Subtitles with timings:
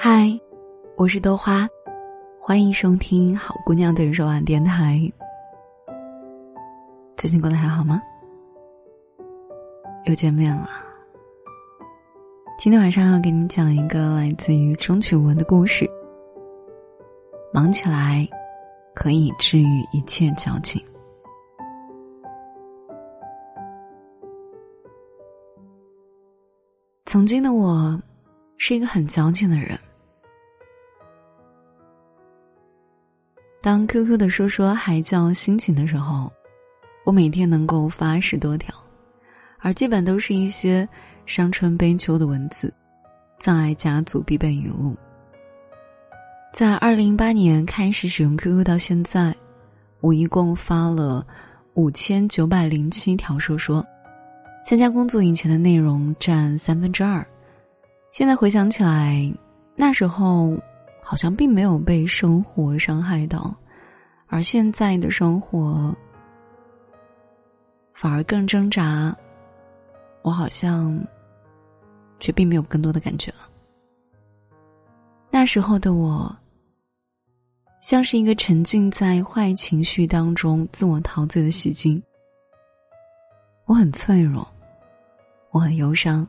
[0.00, 0.28] 嗨，
[0.96, 1.68] 我是豆花，
[2.38, 4.96] 欢迎收听好姑娘对手晚电台。
[7.16, 8.00] 最近过得还好吗？
[10.04, 10.68] 又见面了。
[12.56, 15.84] 今天晚上要给你讲一个来自于钟曲文的故事。
[17.52, 18.24] 忙起来，
[18.94, 20.80] 可以治愈一切矫情。
[27.04, 28.00] 曾经的我，
[28.58, 29.76] 是一个很矫情的人。
[33.60, 36.32] 当 QQ 的说说还叫心情的时候，
[37.04, 38.74] 我每天能够发十多条，
[39.58, 40.88] 而基本都是一些
[41.26, 42.72] 伤春悲秋的文字，
[43.38, 44.96] 葬爱家族必备语录。
[46.52, 49.34] 在二零零八年开始使用 QQ 到现在，
[50.00, 51.26] 我一共发了
[51.74, 53.84] 五千九百零七条说说。
[54.64, 57.26] 参加工作以前的内容占三分之二，
[58.12, 59.32] 现在回想起来，
[59.74, 60.58] 那时候
[61.08, 63.54] 好像并没有被生活伤害到，
[64.26, 65.96] 而现在的生活
[67.94, 69.16] 反而更挣扎，
[70.20, 71.02] 我好像
[72.20, 73.48] 却并没有更多的感觉了。
[75.30, 76.36] 那时候的我，
[77.80, 82.02] 像是一个沉浸在坏情绪当中自我陶醉的戏精，
[83.64, 84.46] 我很脆弱。
[85.52, 86.28] 我很忧伤，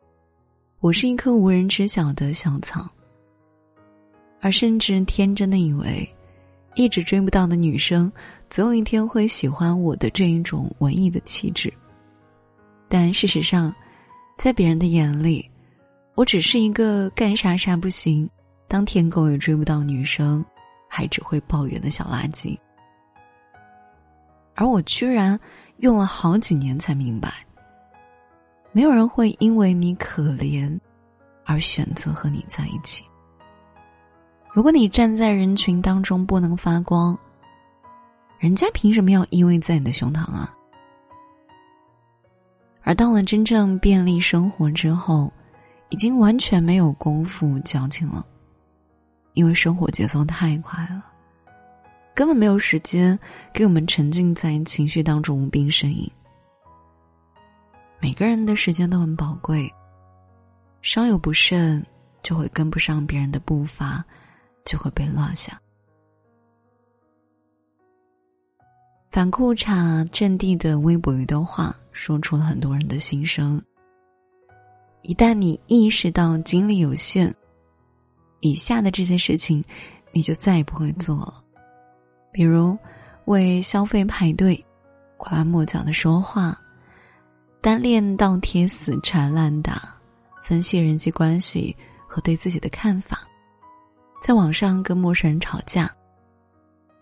[0.80, 2.90] 我是一棵无人知晓的小草，
[4.42, 6.08] 而甚至天真的以为，
[6.76, 8.12] 一直追不到的女生，
[8.50, 11.74] 总有一天会喜欢我的这一种文艺的气质。
[12.88, 13.74] 但事实上，
[14.38, 15.50] 在别人的眼里，
[16.16, 18.30] 我只是一个干啥啥不行，
[18.68, 20.44] 当舔狗也追不到女生，
[20.88, 22.58] 还只会抱怨的小垃圾。
[24.56, 25.40] 而我居然
[25.78, 27.34] 用了好几年才明白。
[28.72, 30.80] 没有人会因为你可怜，
[31.46, 33.04] 而选择和你在一起。
[34.52, 37.18] 如果你站在人群当中不能发光，
[38.40, 40.54] 人家凭什么要依偎在你的胸膛啊？
[42.82, 45.32] 而到了真正便利生活之后，
[45.90, 48.26] 已经完全没有功夫矫情了，
[49.34, 51.06] 因为生活节奏太快了，
[52.16, 53.18] 根本没有时间
[53.54, 56.10] 给我们沉浸在情绪当中无病呻吟。
[58.00, 59.72] 每个人的时间都很宝贵，
[60.82, 61.86] 稍有不慎，
[62.24, 64.04] 就会跟不上别人的步伐，
[64.70, 65.60] 就会被落下。
[69.10, 73.60] 反裤衩阵地的微博一段话，说出了很多人的心声。
[75.02, 77.34] 一旦你意识到精力有限，
[78.42, 79.64] 以下的这些事情，
[80.12, 81.44] 你就再也不会做了，
[82.32, 82.78] 比如
[83.26, 84.64] 为消费排队，
[85.18, 86.56] 拐弯抹角的说话。
[87.60, 89.92] 单恋倒贴死缠烂打，
[90.44, 91.76] 分析人际关系
[92.08, 93.28] 和对自己的看法，
[94.20, 95.90] 在网上跟陌生人吵架。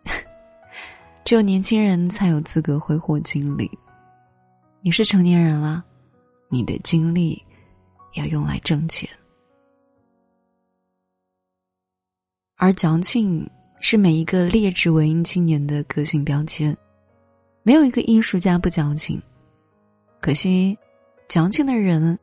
[1.25, 3.69] 只有年轻人才有资格挥霍精力。
[4.81, 5.83] 你是成年人了，
[6.47, 7.44] 你的精力
[8.13, 9.09] 要用来挣钱。
[12.56, 13.47] 而矫情
[13.79, 16.75] 是每一个劣质文艺青年的个性标签，
[17.63, 19.22] 没有一个艺术家不矫情。
[20.22, 20.77] 可惜，
[21.27, 22.17] 矫情的人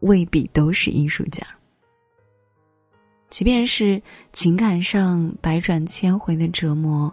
[0.00, 1.46] 未必都是艺术家。
[3.28, 4.00] 即便是
[4.32, 7.12] 情感上百转千回的折磨，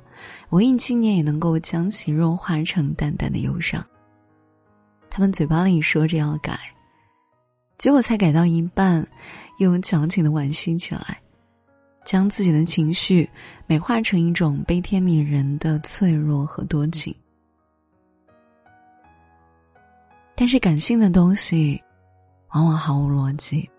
[0.49, 3.83] 文艺青年也能够将其弱化成淡淡的忧伤。
[5.09, 6.57] 他们嘴巴里说着要改，
[7.77, 9.05] 结果才改到一半，
[9.57, 11.19] 又矫情的惋惜起来，
[12.05, 13.29] 将自己的情绪
[13.65, 17.13] 美化成一种悲天悯人的脆弱和多情。
[20.35, 21.81] 但是感性的东西，
[22.53, 23.69] 往往毫无逻辑。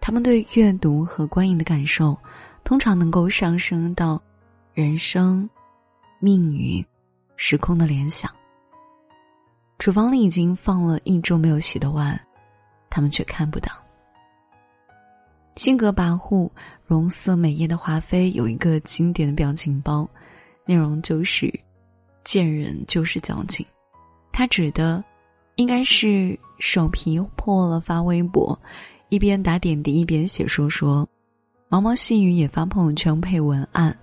[0.00, 2.16] 他们对阅读和观影的感受，
[2.64, 4.20] 通常能够上升到
[4.72, 5.48] 人生、
[6.18, 6.84] 命运、
[7.36, 8.30] 时空的联想。
[9.78, 12.20] 厨房里已经放了一周没有洗的碗，
[12.88, 13.72] 他们却看不到。
[15.56, 16.50] 性格跋扈、
[16.86, 20.08] 容色美艳的华妃有一个经典的表情包，
[20.64, 21.52] 内容就是
[22.24, 23.64] “见人就是矫情”，
[24.32, 25.04] 他指的。
[25.56, 28.58] 应该是手皮破了发微博，
[29.10, 31.06] 一边打点滴一边写说说，
[31.68, 33.96] 毛毛细雨也发朋友圈配文案，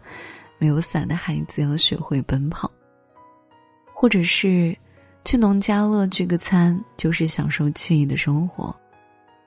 [0.59, 2.69] 没有伞的孩子要学会奔跑。
[3.93, 4.77] 或者是
[5.23, 8.65] 去农家乐聚个餐，就是享受惬意的生活。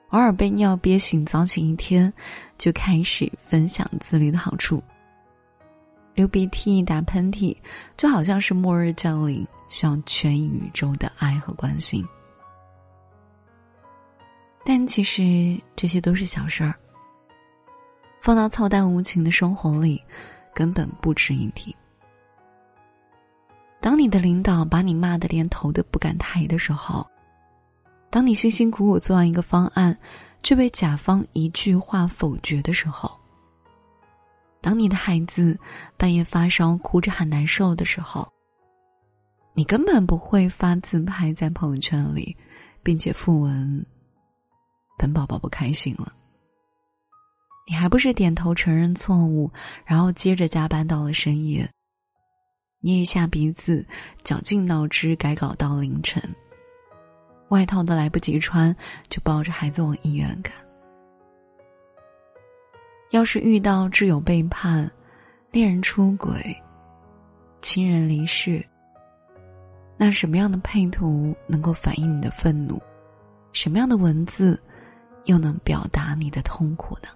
[0.09, 2.11] 偶尔被尿憋醒，早起一天，
[2.57, 4.83] 就开始分享自律的好处。
[6.15, 7.55] 流鼻涕、打喷嚏，
[7.95, 12.03] 就好像是末日降临，需要全宇宙的爱和关心。
[14.63, 16.73] 但其实这些都是小事儿。
[18.21, 20.01] 放到操蛋无情的生活里，
[20.53, 21.75] 根本不值一提。
[23.79, 27.05] 当你的领导把你骂得连头都不敢抬的时候，
[28.11, 29.97] 当你辛辛苦苦做完一个方案，
[30.43, 33.11] 却被甲方一句话否决的时候，
[34.61, 35.57] 当你的孩子
[35.97, 38.31] 半夜发烧哭着喊难受的时候，
[39.55, 42.37] 你根本不会发自拍在朋友圈里，
[42.83, 43.83] 并且附文
[45.01, 46.13] ：“本宝宝不开心了。”
[47.67, 49.49] 你还不是点头承认错误，
[49.85, 51.67] 然后接着加班到了深夜，
[52.81, 53.85] 捏一下鼻子，
[54.23, 56.21] 绞尽脑汁改稿到凌晨，
[57.49, 58.75] 外套都来不及穿，
[59.09, 60.53] 就抱着孩子往医院赶。
[63.11, 64.89] 要是遇到挚友背叛、
[65.51, 66.55] 恋人出轨、
[67.61, 68.65] 亲人离世，
[69.97, 72.81] 那什么样的配图能够反映你的愤怒？
[73.53, 74.59] 什么样的文字
[75.25, 77.09] 又能表达你的痛苦呢？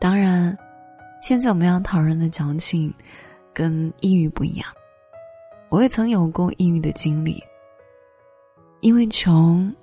[0.00, 0.56] 当然，
[1.22, 2.92] 现在我们要讨论的矫情，
[3.52, 4.66] 跟抑郁不一样。
[5.70, 7.42] 我也曾有过抑郁的经历，
[8.80, 9.74] 因为穷，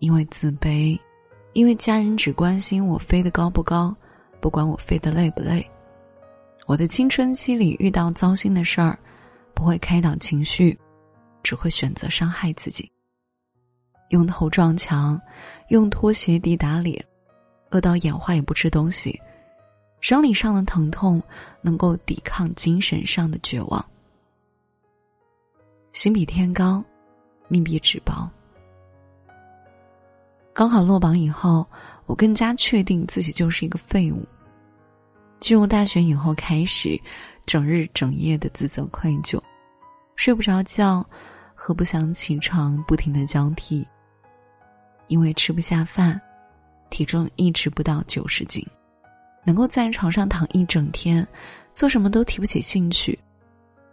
[0.00, 0.98] 因为自卑，
[1.52, 3.94] 因为家人只关心我飞得高不高，
[4.40, 5.64] 不管我飞得累不累。
[6.66, 8.98] 我的青春期里遇到糟心的事儿，
[9.54, 10.78] 不会开导情绪，
[11.42, 12.90] 只会选择伤害自己。
[14.08, 15.20] 用头撞墙，
[15.68, 17.04] 用拖鞋抵打脸，
[17.70, 19.20] 饿到眼花也不吃东西。
[20.00, 21.20] 生理上的疼痛
[21.60, 23.84] 能够抵抗精神上的绝望，
[25.92, 26.82] 心比天高，
[27.48, 28.30] 命比纸薄。
[30.52, 31.66] 高考落榜以后，
[32.06, 34.24] 我更加确定自己就是一个废物。
[35.40, 37.00] 进入大学以后，开始
[37.44, 39.40] 整日整夜的自责愧疚，
[40.16, 41.04] 睡不着觉，
[41.54, 43.86] 和不想起床，不停的交替。
[45.08, 46.20] 因为吃不下饭，
[46.90, 48.64] 体重一直不到九十斤。
[49.44, 51.26] 能够在床上躺一整天，
[51.72, 53.18] 做什么都提不起兴趣，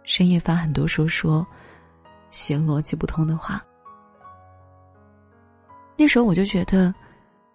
[0.04, 1.46] 深夜发很多说说，
[2.30, 3.64] 写逻辑不通的话。
[5.96, 6.94] 那时候我就觉得，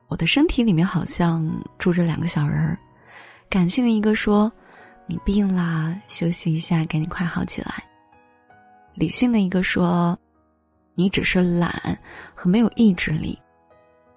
[0.07, 1.47] 我的身体里面好像
[1.77, 2.77] 住着两个小人儿，
[3.49, 4.51] 感性的一个说
[5.05, 7.83] ：“你病啦，休息一下，赶紧快好起来。”
[8.95, 10.17] 理性的一个说
[10.95, 11.97] ：“你只是懒
[12.33, 13.39] 和没有意志力，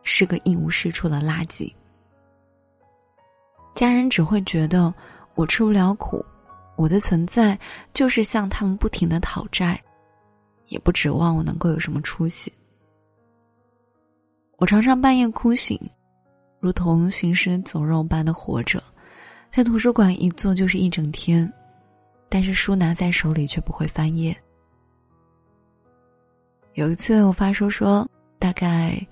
[0.05, 1.73] 是个一无是处的垃圾。”
[3.75, 4.95] 家人只会觉得
[5.35, 6.25] 我吃不了苦，
[6.77, 7.59] 我的存在
[7.93, 9.83] 就是向他们不停的讨债，
[10.69, 12.53] 也不指望我能够有什么出息。
[14.59, 15.77] 我常常半夜哭醒，
[16.61, 18.81] 如同行尸走肉般的活着，
[19.51, 21.53] 在图书馆一坐就是一整天，
[22.29, 24.37] 但是书拿在手里却不会翻页。
[26.75, 28.09] 有一次我发说说，
[28.39, 29.05] 大概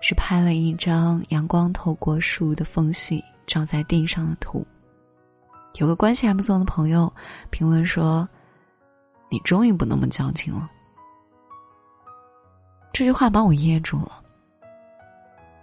[0.00, 3.24] 是拍了一张阳光透过树的缝隙。
[3.46, 4.66] 照在地上的图。
[5.78, 7.08] 有个关系还不错的朋友
[7.48, 8.28] 评论说
[9.30, 10.68] ：“你终于不那么矫情了。”
[12.92, 14.20] 这句话把我噎住了。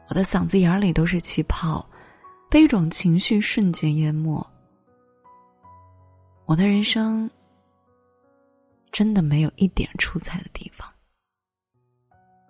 [0.07, 1.85] 我的嗓子眼里都是气泡，
[2.49, 4.41] 被一种情绪瞬间淹没。
[6.45, 7.29] 我的人生
[8.93, 10.89] 真的没有一点出彩的地方，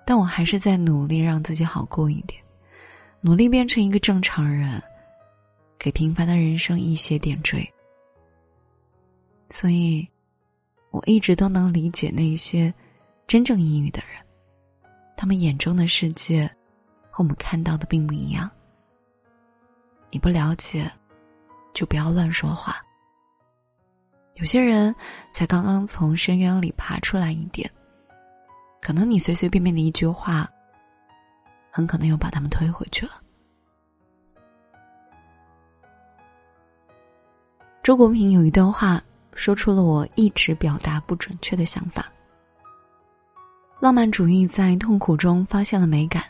[0.05, 2.41] 但我还是在努力让自己好过一点，
[3.21, 4.81] 努力变成一个正常人。
[5.79, 7.69] 给平凡的人生一些点缀，
[9.49, 10.07] 所以，
[10.91, 12.73] 我一直都能理解那些
[13.27, 14.25] 真正抑郁的人，
[15.17, 16.49] 他们眼中的世界
[17.09, 18.49] 和我们看到的并不一样。
[20.09, 20.89] 你不了解，
[21.73, 22.77] 就不要乱说话。
[24.35, 24.95] 有些人
[25.33, 27.69] 才刚刚从深渊里爬出来一点，
[28.83, 30.49] 可能你随随便便的一句话，
[31.71, 33.13] 很可能又把他们推回去了。
[37.81, 39.01] 周国平有一段话，
[39.33, 42.11] 说出了我一直表达不准确的想法。
[43.79, 46.21] 浪漫主义在痛苦中发现了美感，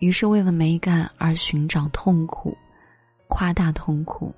[0.00, 2.56] 于是为了美感而寻找痛苦，
[3.26, 4.34] 夸大痛苦，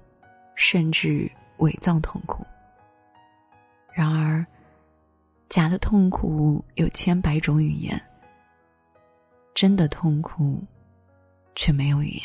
[0.54, 2.46] 甚至伪造痛苦。
[3.92, 4.44] 然而，
[5.52, 8.02] 假的痛苦有千百种语言，
[9.52, 10.64] 真的痛苦
[11.54, 12.23] 却没有语言。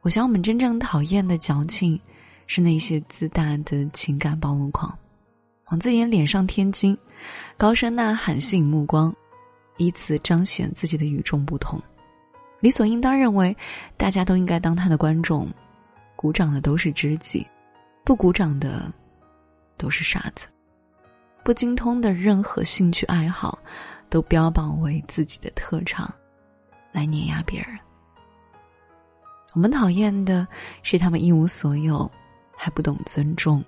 [0.00, 2.00] 我想，我们真正讨厌的矫情，
[2.46, 4.98] 是那些自大的情感暴露狂，
[5.66, 6.96] 往自己脸上添金，
[7.58, 9.14] 高声呐喊吸引目光，
[9.76, 11.78] 以此彰显自己的与众不同，
[12.58, 13.54] 理所应当认为
[13.98, 15.46] 大家都应该当他的观众，
[16.16, 17.46] 鼓掌的都是知己，
[18.02, 18.90] 不鼓掌的
[19.76, 20.46] 都是傻子，
[21.46, 23.56] 不精通的任何兴趣爱好，
[24.10, 26.12] 都标榜为自己的特长，
[26.90, 27.78] 来碾压别人。
[29.54, 30.44] 我们讨厌的
[30.82, 32.10] 是他们一无所有，
[32.56, 33.64] 还不懂尊重，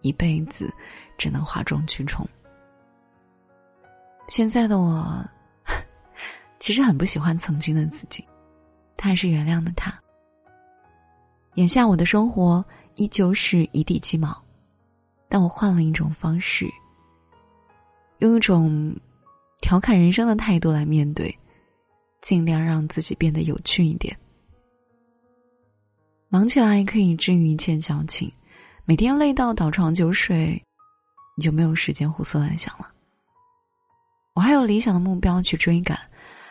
[0.00, 0.72] 一辈子
[1.18, 2.26] 只能哗众取宠。
[4.28, 5.22] 现在的我，
[6.58, 8.26] 其实很不喜欢曾经的自己，
[8.96, 9.92] 他还是原谅了他。
[11.56, 14.42] 眼下我的生活依旧是一地鸡毛，
[15.28, 16.66] 但我换了一种方式，
[18.20, 18.94] 用一种
[19.60, 21.36] 调侃人生的态度来面对，
[22.22, 24.16] 尽量让自己变得有趣一点。
[26.28, 28.30] 忙起来可以治愈一切矫情，
[28.84, 30.62] 每天累到倒床就睡，
[31.36, 32.88] 你就没有时间胡思乱想了。
[34.34, 35.98] 我还有理想的目标去追赶，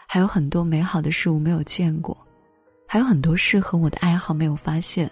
[0.07, 2.17] 还有很多美好的事物没有见过，
[2.87, 5.09] 还有很多适合我的爱好没有发现。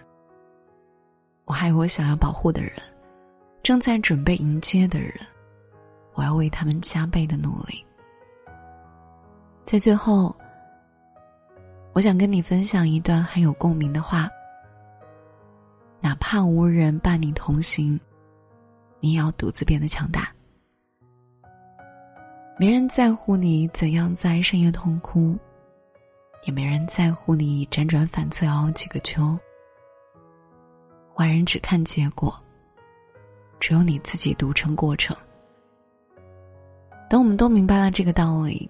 [1.44, 2.72] 我还有我想要保护的人，
[3.62, 5.14] 正在准备迎接的人，
[6.18, 7.84] 我要为他们加倍的努力。
[9.64, 10.34] 在最后，
[11.92, 14.28] 我想跟你分享一段很有共鸣的话。
[16.00, 17.98] 哪怕无人伴你同行，
[18.98, 20.28] 你也要独自变得强大。
[22.58, 25.38] 没人在乎你怎样在深夜痛哭，
[26.46, 29.38] 也没人在乎你辗转反侧熬几个秋。
[31.14, 32.36] 外人只看结果，
[33.60, 35.16] 只有你自己独成过程。
[37.08, 38.68] 等我们都明白了这个道理，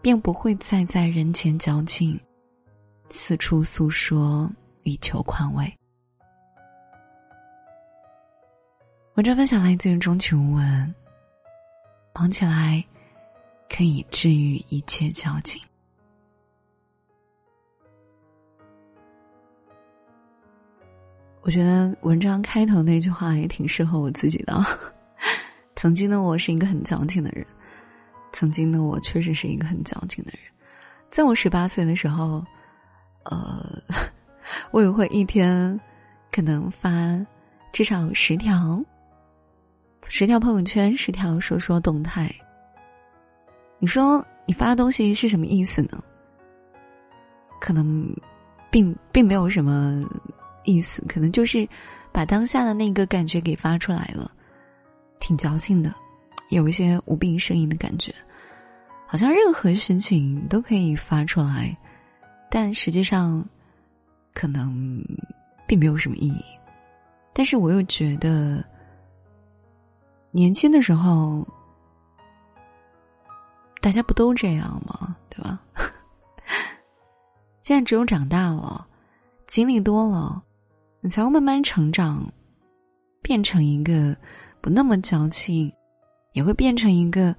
[0.00, 2.18] 便不会再在人前矫情，
[3.08, 4.50] 四处诉说
[4.84, 5.72] 以求宽慰。
[9.14, 10.94] 文章分享来自于钟群文。
[12.14, 12.84] 忙起来，
[13.68, 15.60] 可以治愈一切交情。
[21.40, 24.62] 我觉得文章开头那句话也挺适合我自己的。
[25.80, 27.42] 曾经的我是一个很矫情的人，
[28.32, 30.40] 曾经的我确实是一个很矫情的人。
[31.08, 32.44] 在我十八岁的时候，
[33.24, 33.80] 呃，
[34.72, 35.80] 我也会一天
[36.30, 37.18] 可能发
[37.72, 38.78] 至少十条。
[40.04, 42.30] 十条朋友圈，十条说说动态。
[43.78, 45.98] 你说你发的东西是什么意思呢？
[47.58, 48.06] 可能，
[48.70, 50.06] 并并没有什么
[50.64, 51.66] 意思，可能就是
[52.12, 54.30] 把当下的那个感觉给发出来了，
[55.20, 55.94] 挺矫情的，
[56.48, 58.12] 有一些无病呻吟的感觉，
[59.06, 61.76] 好像任何事情都可以发出来，
[62.50, 63.44] 但实际上，
[64.34, 65.00] 可能
[65.68, 66.44] 并没有什么意义。
[67.32, 68.64] 但是我又觉得。
[70.32, 71.44] 年轻的时候，
[73.80, 75.16] 大家不都这样吗？
[75.28, 75.60] 对吧？
[77.62, 78.86] 现在只有长大了，
[79.48, 80.40] 经历多了，
[81.00, 82.24] 你才会慢慢成长，
[83.20, 84.16] 变成一个
[84.60, 85.72] 不那么矫情，
[86.32, 87.34] 也会变成一个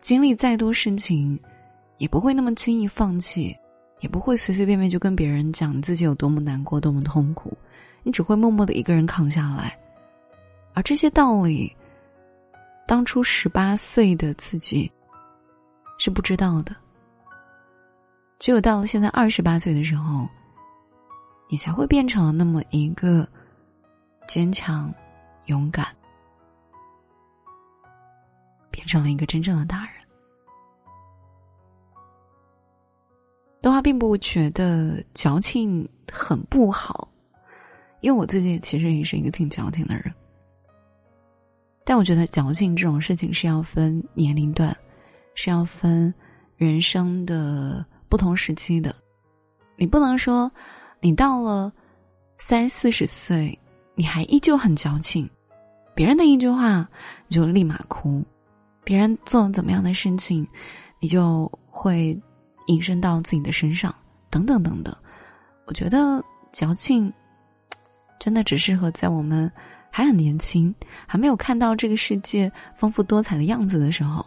[0.00, 1.38] 经历再多事情，
[1.98, 3.56] 也不会那么轻易放弃，
[4.00, 7.56] 也不会随随便便就跟别人讲自己有多么难过、多么痛苦，
[8.02, 9.78] 你只会默默的一个人扛下来，
[10.74, 11.74] 而这些道理。
[12.84, 14.90] 当初十八岁的自己
[15.98, 16.74] 是不知道的，
[18.38, 20.28] 只有到了现在二十八岁的时候，
[21.48, 23.26] 你才会变成了那么一个
[24.26, 24.92] 坚强、
[25.46, 25.86] 勇敢，
[28.92, 29.92] 成了一个真正的大人。
[33.62, 37.08] 动画并不觉得矫情很不好，
[38.00, 40.12] 因为我自己其实也是一个挺矫情的人。
[41.84, 44.76] 但我觉得矫情这种事情是要分年龄段，
[45.34, 46.12] 是要分
[46.56, 48.94] 人生的不同时期的。
[49.76, 50.50] 你不能说
[51.00, 51.72] 你到了
[52.38, 53.58] 三四十岁，
[53.94, 55.28] 你还依旧很矫情，
[55.94, 56.88] 别人的一句话
[57.28, 58.24] 你就立马哭，
[58.84, 60.46] 别人做了怎么样的事情，
[61.00, 62.18] 你就会
[62.66, 63.94] 引申到自己的身上，
[64.30, 64.94] 等等等等。
[65.66, 66.22] 我觉得
[66.52, 67.12] 矫情
[68.18, 69.50] 真的只适合在我们。
[69.94, 70.74] 还很年轻，
[71.06, 74.24] 还没有看到这个世界丰富多彩的样子的时候，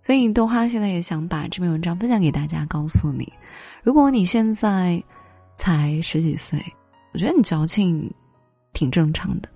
[0.00, 3.32] 所以豆花现在也想把这篇文章分享给大家，告诉你：
[3.82, 5.02] 如果你现在
[5.56, 6.64] 才十几岁，
[7.12, 8.08] 我觉得你矫情
[8.72, 9.48] 挺正常的，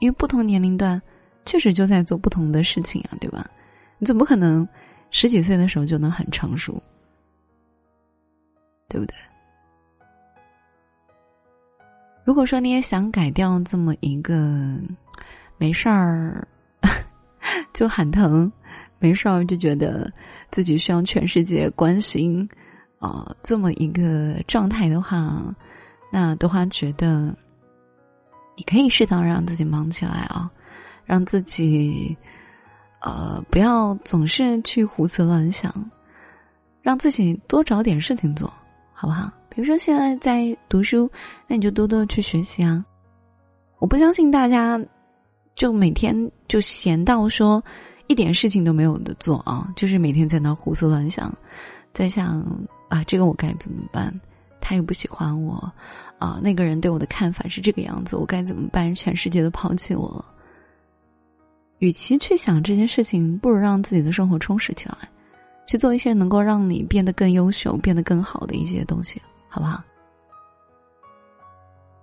[0.00, 1.00] 因为不同年龄段
[1.44, 3.46] 确实就在做不同的事情啊，对吧？
[3.98, 4.66] 你怎么可能
[5.10, 6.82] 十几岁的时候就能很成熟，
[8.88, 9.14] 对不对？
[12.24, 14.80] 如果说你也想改掉这么一个
[15.58, 16.46] 没事儿
[17.74, 18.50] 就喊疼，
[19.00, 20.10] 没事儿就觉得
[20.50, 22.48] 自己需要全世界关心
[23.00, 25.52] 啊这么一个状态的话，
[26.12, 27.34] 那的话觉得
[28.56, 30.48] 你可以适当让自己忙起来啊，
[31.04, 32.16] 让自己
[33.00, 35.72] 呃不要总是去胡思乱想，
[36.80, 38.52] 让自己多找点事情做。
[38.94, 39.28] 好不好？
[39.48, 41.10] 比如说现在在读书，
[41.48, 42.84] 那你就多多去学习啊。
[43.80, 44.80] 我不相信大家
[45.56, 46.14] 就每天
[46.46, 47.60] 就闲到说
[48.06, 51.36] 一点事情都没有的做啊，就是每天在那胡思乱想，
[51.92, 52.40] 在想
[52.88, 54.14] 啊这个我该怎么办？
[54.60, 55.72] 他又不喜欢我
[56.20, 58.94] 啊，那个人对我的看法是这个样子，我该怎么办？
[58.94, 60.24] 全世界都抛弃我了。
[61.82, 64.96] 与其去想这件事情，不如让自己的生活充实起来，
[65.66, 69.82] 去做一些能够让你变得更优秀、变得更好的一些东西，好不好？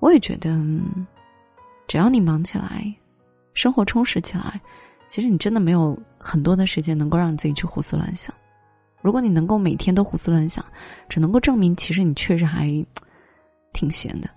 [0.02, 0.50] 我也觉得，
[1.88, 2.94] 只要你忙起来，
[3.54, 4.60] 生活充实起来，
[5.08, 8.36] 其实你真的没有很多的时间能够让自己去胡思乱想。
[9.02, 10.66] 如果你能够每天都胡思乱想，
[11.08, 12.68] 只能够证明其实你确实还
[13.72, 14.30] 挺闲的。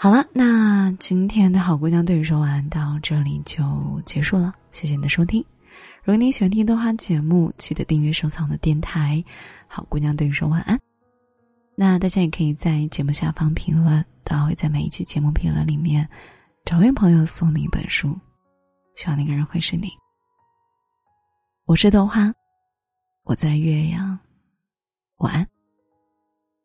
[0.00, 5.44] 好了，那今天的好姑娘对你说完到这里就结束了，谢谢你的收听。
[6.04, 9.22] 如果你喜欢听动画节目，记得订阅收藏的电台。
[9.66, 10.78] 好姑娘对你说晚安。
[11.74, 16.08] 那大家也可以在节目下方评论，都会在每一期节目评论里面
[16.64, 18.16] 找位朋友送你一本书，
[18.94, 19.90] 希望那个人会是你。
[21.64, 22.32] 我是豆花，
[23.24, 24.16] 我在岳阳，
[25.16, 25.48] 晚安，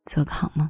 [0.05, 0.69] 做个好梦。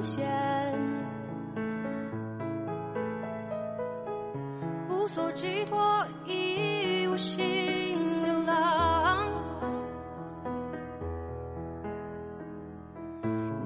[0.00, 0.24] 线，
[4.88, 9.26] 无所寄托，已无心流浪。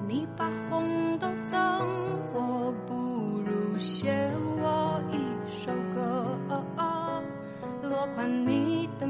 [0.08, 1.60] 你把红豆赠
[2.32, 4.10] 我，不如写
[4.62, 5.18] 我一
[5.50, 6.38] 首歌，
[7.82, 9.06] 落款你的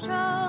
[0.00, 0.39] show.